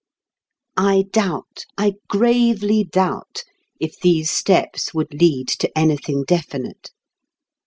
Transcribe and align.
I 0.79 1.03
doubt, 1.11 1.67
I 1.77 1.93
gravely 2.07 2.83
doubt, 2.83 3.43
if 3.79 3.99
these 3.99 4.31
steps 4.31 4.95
would 4.95 5.13
lead 5.13 5.47
to 5.59 5.69
anything 5.77 6.23
definite. 6.23 6.89